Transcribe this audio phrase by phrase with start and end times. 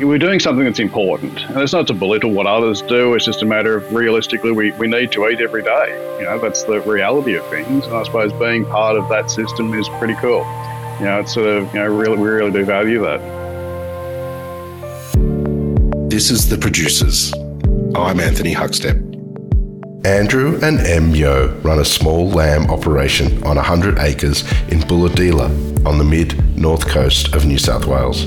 [0.00, 1.40] we're doing something that's important.
[1.50, 4.72] And it's not to belittle what others do, it's just a matter of realistically, we,
[4.72, 6.16] we need to eat every day.
[6.18, 7.86] You know, that's the reality of things.
[7.86, 10.40] And I suppose being part of that system is pretty cool.
[10.98, 13.20] You know, it's sort of, you know, really, we really do value that.
[16.10, 17.32] This is The Producers.
[17.94, 19.12] I'm Anthony Huckstep.
[20.04, 21.14] Andrew and M.
[21.14, 26.86] Yeo run a small lamb operation on 100 acres in Bulahdelah on the mid north
[26.86, 28.26] coast of New South Wales.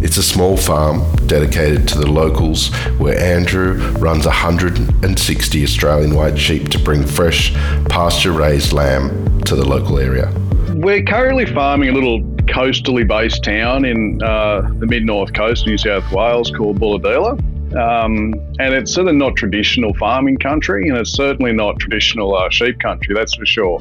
[0.00, 6.68] It's a small farm dedicated to the locals where Andrew runs 160 Australian white sheep
[6.70, 7.54] to bring fresh,
[7.88, 10.32] pasture raised lamb to the local area.
[10.74, 15.68] We're currently farming a little coastally based town in uh, the mid north coast of
[15.68, 17.52] New South Wales called Bulahdelah.
[17.74, 22.78] Um, and it's of not traditional farming country, and it's certainly not traditional uh, sheep
[22.78, 23.80] country, that's for sure.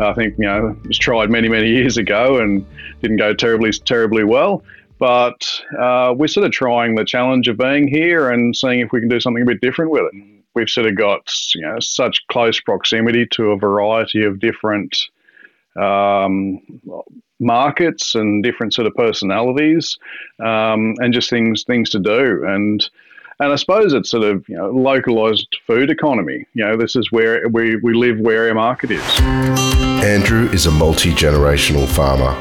[0.00, 2.64] I think you know it was tried many many years ago and
[3.02, 4.62] didn't go terribly terribly well.
[4.98, 9.00] But uh, we're sort of trying the challenge of being here and seeing if we
[9.00, 10.22] can do something a bit different with it.
[10.54, 14.96] We've sort of got you know such close proximity to a variety of different
[15.78, 16.60] um,
[17.38, 19.96] markets and different sort of personalities
[20.40, 22.88] um, and just things things to do and
[23.40, 26.44] and I suppose it's sort of you know, localized food economy.
[26.54, 29.20] You know, this is where we, we live where our market is.
[30.02, 32.34] Andrew is a multi generational farmer,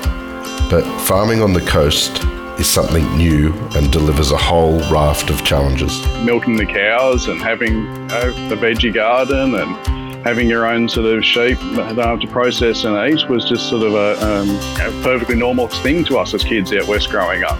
[0.72, 2.23] but farming on the coast
[2.60, 6.06] is something new and delivers a whole raft of challenges.
[6.24, 11.58] Milking the cows and having the veggie garden and having your own sort of sheep
[11.58, 16.04] have to process and eat was just sort of a, um, a, perfectly normal thing
[16.04, 17.58] to us as kids out west growing up.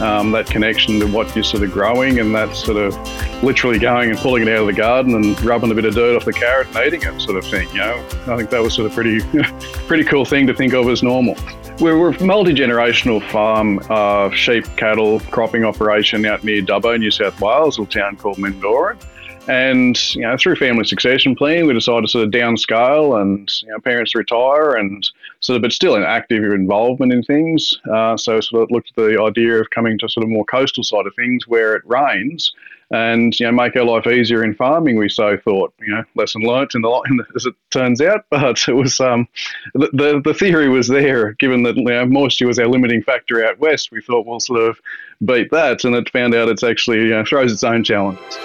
[0.00, 2.94] Um, that connection to what you're sort of growing and that sort of
[3.42, 6.16] literally going and pulling it out of the garden and rubbing a bit of dirt
[6.16, 7.68] off the carrot and eating it sort of thing.
[7.70, 9.20] You know, I think that was sort of pretty,
[9.86, 11.36] pretty cool thing to think of as normal.
[11.78, 17.38] We're, we're a multi-generational farm of sheep, cattle, cropping operation out near Dubbo, New South
[17.38, 18.98] Wales, a little town called Mendooran.
[19.46, 23.68] And you know, through family succession planning, we decided to sort of downscale and you
[23.68, 25.08] know, parents retire and
[25.46, 27.78] sort of, but still an active involvement in things.
[27.92, 30.82] Uh, so sort of looked at the idea of coming to sort of more coastal
[30.82, 32.52] side of things where it rains
[32.90, 34.96] and you know make our life easier in farming.
[34.96, 38.24] We so thought, you know, lesson learnt in the, in the as it turns out.
[38.30, 39.28] But it was um,
[39.74, 41.32] the, the, the theory was there.
[41.34, 44.60] Given that you know, moisture was our limiting factor out west, we thought we'll sort
[44.60, 44.78] of
[45.24, 48.38] beat that, and it found out it's actually you know, throws its own challenges.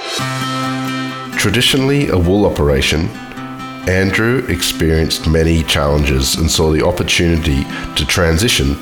[1.38, 3.10] Traditionally a wool operation,
[3.88, 7.64] Andrew experienced many challenges and saw the opportunity
[7.96, 8.76] to transition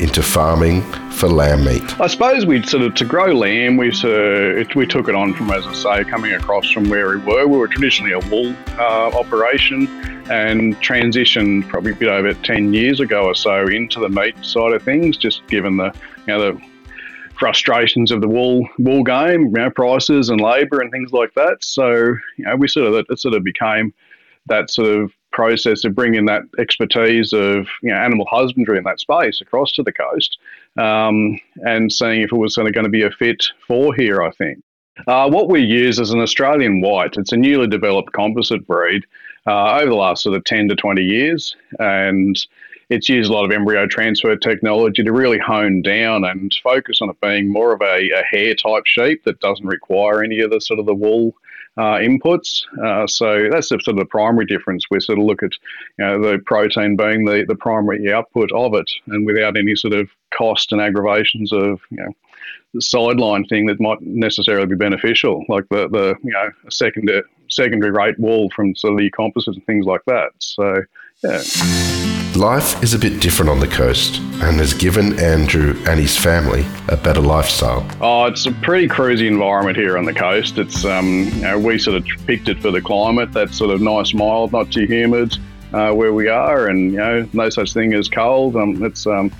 [0.00, 2.00] into farming for lamb meat.
[2.00, 5.34] I suppose we sort of to grow lamb, we sort of, we took it on
[5.34, 7.46] from as I say, coming across from where we were.
[7.46, 9.88] We were traditionally a wool uh, operation
[10.30, 14.72] and transitioned probably a bit over ten years ago or so into the meat side
[14.72, 15.94] of things, just given the
[16.26, 16.60] you know the
[17.38, 21.62] frustrations of the wool wool game, you know, prices and labour and things like that.
[21.62, 21.94] So
[22.36, 23.92] you know, we sort of it sort of became
[24.46, 29.00] that sort of process of bringing that expertise of you know, animal husbandry in that
[29.00, 30.38] space across to the coast,
[30.78, 34.22] um, and seeing if it was going to be a fit for here.
[34.22, 34.58] I think.
[35.06, 37.16] Uh, what we use is an Australian white.
[37.16, 39.04] It's a newly developed composite breed
[39.46, 41.54] uh, over the last sort of 10 to 20 years.
[41.78, 42.38] And
[42.88, 47.10] it's used a lot of embryo transfer technology to really hone down and focus on
[47.10, 50.60] it being more of a, a hair type sheep that doesn't require any of the
[50.60, 51.34] sort of the wool
[51.76, 52.62] uh, inputs.
[52.82, 54.84] Uh, so that's the, sort of the primary difference.
[54.90, 55.52] We sort of look at
[55.98, 59.94] you know, the protein being the, the primary output of it, and without any sort
[59.94, 62.12] of cost and aggravations of you know
[62.74, 67.92] the sideline thing that might necessarily be beneficial, like the, the you know secondary secondary
[67.92, 70.30] rate wall from sort of the composites and things like that.
[70.38, 70.82] So
[71.22, 71.95] yeah.
[72.36, 76.66] Life is a bit different on the coast and has given Andrew and his family
[76.88, 77.88] a better lifestyle.
[78.02, 80.58] Oh, it's a pretty cruisy environment here on the coast.
[80.58, 83.32] It's um, you know, we sort of picked it for the climate.
[83.32, 85.38] That sort of nice, mild, not too humid
[85.72, 88.54] uh, where we are, and you know, no such thing as cold.
[88.54, 89.30] Um, it's um,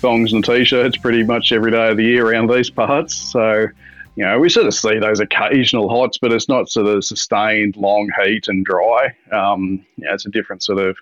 [0.00, 3.14] thongs and t-shirts pretty much every day of the year around these parts.
[3.14, 3.68] So
[4.14, 7.78] you know, we sort of see those occasional hots, but it's not sort of sustained
[7.78, 9.16] long heat and dry.
[9.32, 10.98] Um, it's a different sort of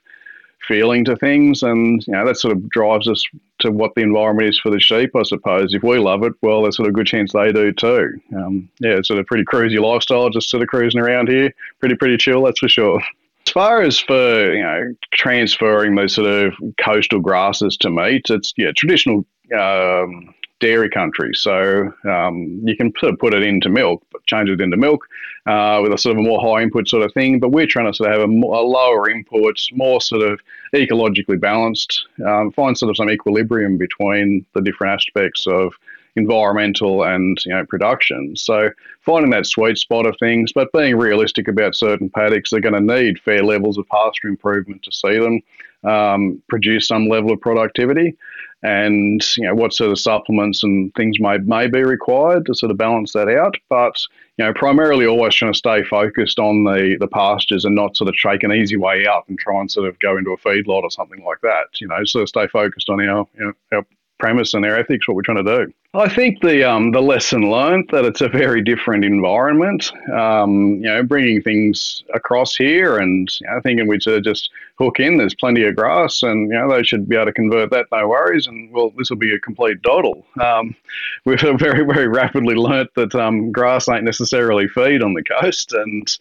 [0.67, 3.23] feeling to things, and you know that sort of drives us
[3.61, 5.15] to what the environment is for the sheep.
[5.17, 7.73] I suppose if we love it, well, there's sort of a good chance they do
[7.73, 8.21] too.
[8.37, 11.53] Um, yeah, it's sort of pretty cruisy lifestyle, just sort of cruising around here.
[11.81, 13.01] Pretty pretty chill, that's for sure.
[13.47, 18.53] As far as for you know transferring those sort of coastal grasses to meat, it's
[18.57, 19.25] yeah traditional.
[19.57, 21.33] Um, dairy country.
[21.35, 25.07] So um, you can sort of put it into milk, change it into milk
[25.47, 27.41] uh, with a sort of a more high input sort of thing.
[27.41, 30.41] But we're trying to sort of have a, more, a lower input, more sort of
[30.75, 35.73] ecologically balanced, um, find sort of some equilibrium between the different aspects of
[36.17, 38.37] environmental and you know production.
[38.37, 38.71] So
[39.03, 42.95] finding that sweet spot of things, but being realistic about certain paddocks, they're going to
[43.03, 45.41] need fair levels of pasture improvement to see them
[45.85, 48.17] um, produce some level of productivity.
[48.63, 52.71] And you know what sort of supplements and things may may be required to sort
[52.71, 53.57] of balance that out.
[53.71, 53.97] But
[54.37, 58.09] you know, primarily always trying to stay focused on the the pastures and not sort
[58.09, 60.83] of take an easy way out and try and sort of go into a feedlot
[60.83, 61.81] or something like that.
[61.81, 63.87] You know, sort of stay focused on our you know, our
[64.21, 65.73] premise and our ethics, what we're trying to do.
[65.93, 69.91] I think the um, the lesson learned that it's a very different environment.
[70.13, 75.01] Um, you know, bringing things across here and you know, thinking sort of just hook
[75.01, 75.17] in.
[75.17, 78.07] There's plenty of grass, and you know they should be able to convert that, no
[78.07, 78.47] worries.
[78.47, 80.25] And well, this will be a complete doddle.
[80.41, 80.77] Um,
[81.25, 86.17] we've very very rapidly learnt that um, grass ain't necessarily feed on the coast, and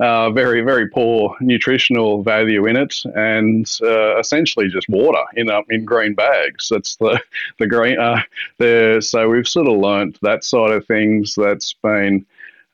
[0.00, 5.62] uh, very very poor nutritional value in it, and uh, essentially just water in uh,
[5.70, 6.68] in green bags.
[6.68, 7.20] That's the
[7.58, 8.22] the green uh,
[8.58, 9.00] there.
[9.00, 11.34] So we've sort of learnt that side of things.
[11.34, 12.26] That's been.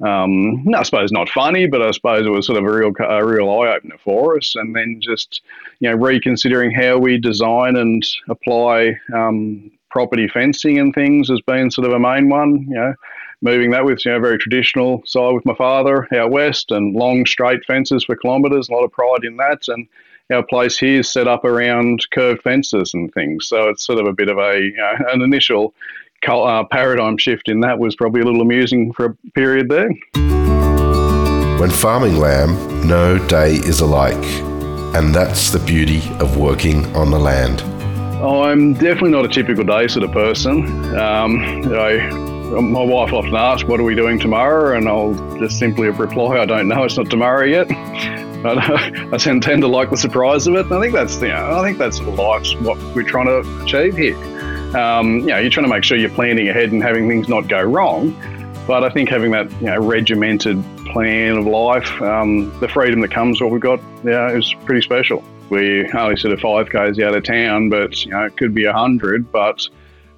[0.02, 3.22] Um, I suppose not funny, but I suppose it was sort of a real a
[3.22, 4.54] real eye opener for us.
[4.56, 5.42] And then just
[5.80, 11.70] you know reconsidering how we design and apply um, property fencing and things has been
[11.70, 12.62] sort of a main one.
[12.62, 12.94] You know,
[13.42, 17.26] moving that with you know very traditional side with my father out west and long
[17.26, 18.68] straight fences for kilometres.
[18.68, 19.88] A lot of pride in that, and
[20.32, 23.48] our place here is set up around curved fences and things.
[23.48, 25.74] So it's sort of a bit of a you know, an initial
[26.26, 29.90] uh, paradigm shift in that was probably a little amusing for a period there.
[31.58, 34.24] When farming lamb, no day is alike,
[34.94, 37.62] and that's the beauty of working on the land.
[38.22, 40.94] I'm definitely not a typical day sort of person.
[40.96, 41.38] Um,
[41.72, 46.38] I my wife often asks, "What are we doing tomorrow?" And I'll just simply reply,
[46.38, 46.84] "I don't know.
[46.84, 47.68] It's not tomorrow yet."
[48.40, 50.64] But I tend to like the surprise of it.
[50.64, 53.98] And I think that's you know, I think that's life's what we're trying to achieve
[53.98, 54.16] here.
[54.74, 57.48] Um, you know, you're trying to make sure you're planning ahead and having things not
[57.48, 58.16] go wrong.
[58.66, 63.10] But I think having that you know regimented plan of life, um, the freedom that
[63.10, 65.22] comes what we've got, yeah, is pretty special.
[65.50, 68.64] We only sort of five k's out of town, but you know it could be
[68.64, 69.30] a hundred.
[69.30, 69.68] But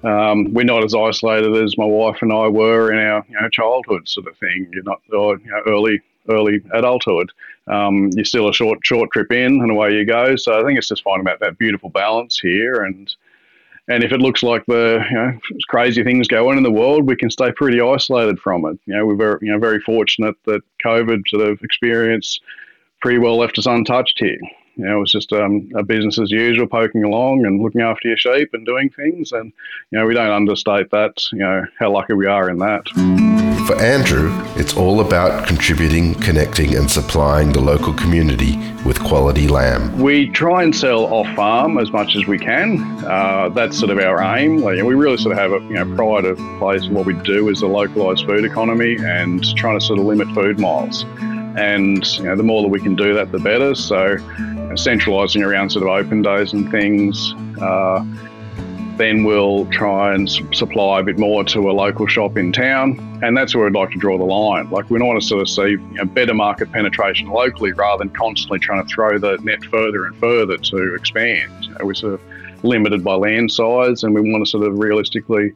[0.03, 3.49] um, we're not as isolated as my wife and I were in our you know,
[3.49, 4.67] childhood sort of thing.
[4.71, 7.31] You're not or, you know, early early adulthood.
[7.67, 10.35] Um, you're still a short short trip in and away you go.
[10.35, 13.13] So I think it's just finding that that beautiful balance here and.
[13.89, 17.05] And if it looks like the you know, crazy things go on in the world,
[17.05, 18.79] we can stay pretty isolated from it.
[18.85, 22.39] You know, we're very, you know, very fortunate that COVID sort of experience
[23.01, 24.39] pretty well left us untouched here.
[24.75, 28.07] You know, it was just um, a business as usual, poking along and looking after
[28.07, 29.31] your sheep and doing things.
[29.31, 29.53] And,
[29.91, 32.87] you know, we don't understate that, you know, how lucky we are in that.
[33.67, 39.97] For Andrew, it's all about contributing, connecting, and supplying the local community with quality lamb.
[40.01, 42.81] We try and sell off farm as much as we can.
[43.05, 44.57] Uh, that's sort of our aim.
[44.57, 46.87] Like, we really sort of have a you know, pride of place.
[46.87, 50.59] What we do is a localised food economy and trying to sort of limit food
[50.59, 51.05] miles
[51.55, 53.75] and you know, the more that we can do that, the better.
[53.75, 54.17] So,
[54.75, 57.33] centralising around sort of open days and things.
[57.61, 58.05] Uh,
[58.97, 63.35] then we'll try and supply a bit more to a local shop in town, and
[63.35, 64.69] that's where I'd like to draw the line.
[64.69, 68.13] Like we want to sort of see you know, better market penetration locally rather than
[68.13, 71.65] constantly trying to throw the net further and further to expand.
[71.65, 72.21] You know, we're sort of
[72.63, 75.53] limited by land size, and we want to sort of realistically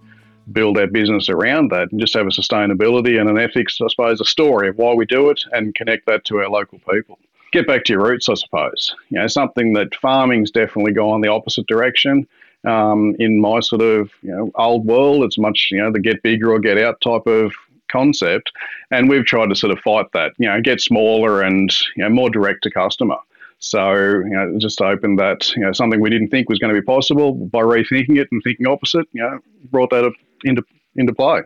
[0.51, 4.21] build our business around that and just have a sustainability and an ethics, I suppose,
[4.21, 7.19] a story of why we do it and connect that to our local people.
[7.51, 8.93] Get back to your roots, I suppose.
[9.09, 12.27] You know, something that farming's definitely gone the opposite direction.
[12.65, 16.23] Um, in my sort of you know old world, it's much you know the get
[16.23, 17.53] bigger or get out type of
[17.89, 18.51] concept,
[18.91, 20.33] and we've tried to sort of fight that.
[20.37, 23.17] You know, get smaller and you know more direct to customer.
[23.59, 26.79] So, you know, just open that, you know, something we didn't think was going to
[26.79, 29.39] be possible by rethinking it and thinking opposite, you know,
[29.71, 30.05] brought that
[30.43, 30.63] into
[30.95, 31.41] into play.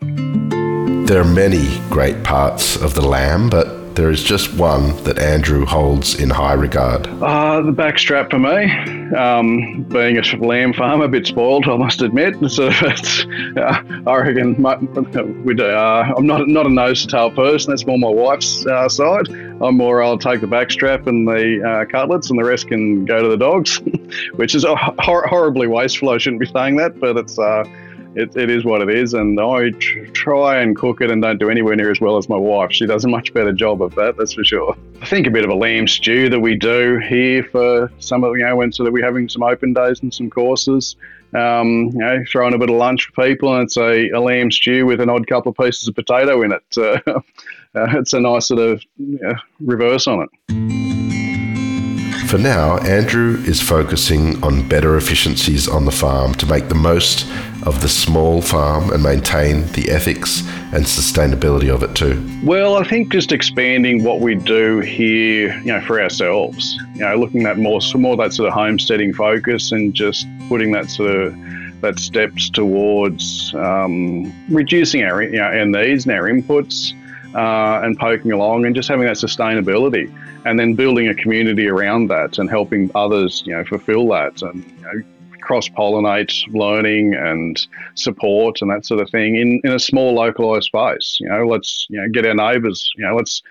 [1.06, 5.66] There are many great parts of the lamb, but there is just one that Andrew
[5.66, 7.08] holds in high regard.
[7.08, 8.72] Uh, the backstrap for me.
[9.16, 12.36] Um, being a lamb farmer, a bit spoiled, I must admit.
[12.52, 17.72] So uh, I reckon my, uh, I'm not not a nose to tail person.
[17.72, 19.30] That's more my wife's uh, side.
[19.30, 23.22] I'm more I'll take the backstrap and the uh, cutlets, and the rest can go
[23.22, 23.80] to the dogs,
[24.36, 26.10] which is hor- horribly wasteful.
[26.10, 27.64] I shouldn't be saying that, but it's uh,
[28.16, 29.72] it, it is what it is, and I
[30.14, 32.72] try and cook it and don't do anywhere near as well as my wife.
[32.72, 34.76] She does a much better job of that, that's for sure.
[35.02, 38.38] I think a bit of a lamb stew that we do here for some of
[38.38, 40.96] you know when so that we're having some open days and some courses.
[41.34, 44.52] Um, you know, throwing a bit of lunch for people, and it's a, a lamb
[44.52, 47.06] stew with an odd couple of pieces of potato in it.
[47.74, 48.84] Uh, it's a nice sort of
[49.62, 51.01] reverse on it.
[52.32, 57.30] For now, Andrew is focusing on better efficiencies on the farm to make the most
[57.64, 60.40] of the small farm and maintain the ethics
[60.72, 62.26] and sustainability of it too.
[62.46, 67.18] Well, I think just expanding what we do here, you know, for ourselves, you know,
[67.18, 71.36] looking at more, more that sort of homesteading focus and just putting that sort of
[71.82, 76.94] that steps towards um, reducing our, you know, our needs and our inputs
[77.36, 80.14] uh, and poking along and just having that sustainability
[80.46, 84.64] and then building a community around that and helping others, you know, fulfill that and
[84.64, 85.04] you know,
[85.42, 90.66] cross pollinate learning and support and that sort of thing in, in a small localized
[90.66, 91.18] space.
[91.20, 92.90] You know, let's you know get our neighbours.
[92.98, 93.42] You know, let's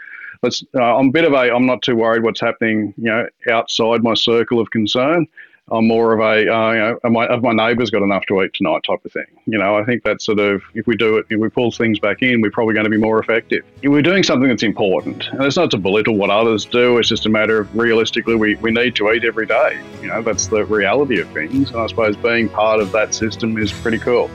[0.43, 0.65] let's.
[0.75, 1.55] Uh, I'm a bit of a.
[1.55, 2.95] I'm not too worried what's happening.
[2.97, 5.27] You know, outside my circle of concern.
[5.73, 6.99] I'm more of a, uh, you know,
[7.31, 9.27] have my, neighbours got enough to eat tonight type of thing.
[9.47, 12.01] You know, I think that sort of, if we do it, if we pull things
[12.01, 13.65] back in, we're probably going to be more effective.
[13.85, 15.29] We're doing something that's important.
[15.29, 18.57] And it's not to belittle what others do, it's just a matter of realistically, we,
[18.57, 19.81] we need to eat every day.
[20.03, 21.71] You know, that's the reality of things.
[21.71, 24.29] And I suppose being part of that system is pretty cool.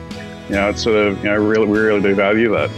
[0.48, 2.70] You know, it's sort of, you know, really, we really do value that.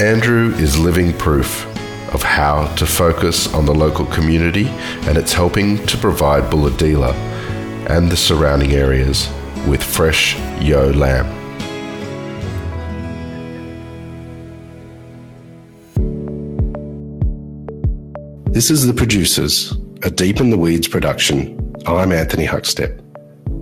[0.00, 1.66] Andrew is living proof
[2.14, 4.68] of how to focus on the local community,
[5.08, 7.37] and it's helping to provide Bulahdelah
[7.86, 9.28] and the surrounding areas
[9.66, 11.26] with fresh Yeo lamb.
[18.52, 21.74] This is The Producers, a Deep in the Weeds production.
[21.86, 23.04] I'm Anthony Huckstep.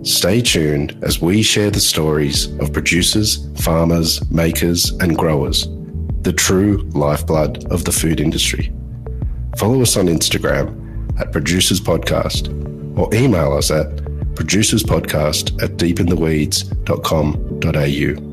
[0.06, 5.66] Stay tuned as we share the stories of producers, farmers, makers, and growers,
[6.22, 8.72] the true lifeblood of the food industry.
[9.56, 12.48] Follow us on Instagram at Producers Podcast
[12.96, 13.95] or email us at
[14.36, 18.25] producerspodcast at deepintheweeds.com.au.